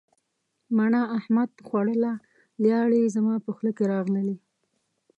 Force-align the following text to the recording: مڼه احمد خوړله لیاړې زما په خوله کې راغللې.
مڼه 0.77 1.01
احمد 1.17 1.51
خوړله 1.67 2.13
لیاړې 2.63 3.01
زما 3.15 3.35
په 3.45 3.49
خوله 3.55 3.71
کې 3.77 3.85
راغللې. 3.93 4.37